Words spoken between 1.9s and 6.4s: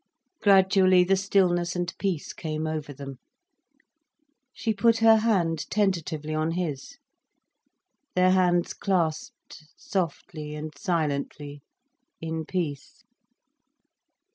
peace came over them. She put her hand tentatively